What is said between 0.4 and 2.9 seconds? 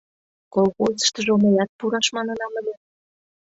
Колхозыштыжо мыят пураш манынам ыле...